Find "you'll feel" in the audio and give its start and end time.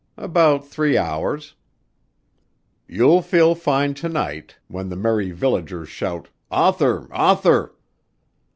2.87-3.53